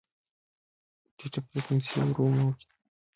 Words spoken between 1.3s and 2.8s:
فریکونسي ورو موج دی.